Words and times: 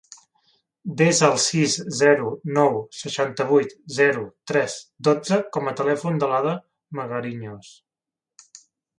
Desa 0.99 1.23
el 1.25 1.35
sis, 1.41 1.73
zero, 1.97 2.31
nou, 2.55 2.79
seixanta-vuit, 2.99 3.75
zero, 3.97 4.23
tres, 4.51 4.77
dotze 5.09 5.37
com 5.57 5.69
a 5.73 5.73
telèfon 5.81 6.17
de 6.23 6.31
l'Ada 6.31 6.55
Magariños. 7.01 7.69